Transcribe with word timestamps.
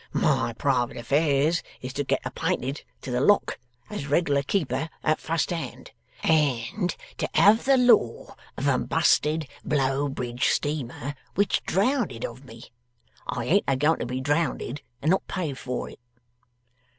My 0.13 0.53
private 0.53 0.97
affairs 0.97 1.61
is 1.79 1.93
to 1.93 2.03
get 2.03 2.25
appinted 2.25 2.83
to 3.03 3.11
the 3.11 3.21
Lock 3.21 3.59
as 3.87 4.07
reg'lar 4.07 4.41
keeper 4.41 4.89
at 5.03 5.19
fust 5.19 5.51
hand, 5.51 5.91
and 6.23 6.95
to 7.19 7.29
have 7.35 7.65
the 7.65 7.77
law 7.77 8.35
of 8.57 8.67
a 8.67 8.79
busted 8.79 9.47
B'low 9.63 10.09
Bridge 10.09 10.47
steamer 10.49 11.13
which 11.35 11.61
drownded 11.67 12.25
of 12.25 12.45
me. 12.45 12.71
I 13.27 13.45
ain't 13.45 13.65
a 13.67 13.77
goin' 13.77 13.99
to 13.99 14.07
be 14.07 14.21
drownded 14.21 14.81
and 15.03 15.11
not 15.11 15.27
paid 15.27 15.59
for 15.59 15.87
it! 15.87 15.99